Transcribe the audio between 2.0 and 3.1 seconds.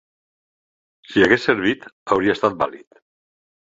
hauria estat vàlid.